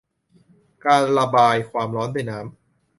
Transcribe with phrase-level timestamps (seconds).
[0.85, 2.51] การระบายความร้อนด้วยน้ำ